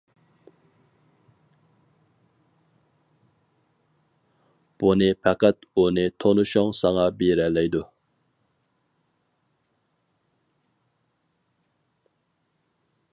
بۇنى 4.83 5.09
پەقەت 5.27 5.69
ئۇنى 5.81 6.07
تونۇشۇڭ 6.25 6.73
ساڭا 6.79 7.05
بېرەلەيدۇ. 7.21 7.83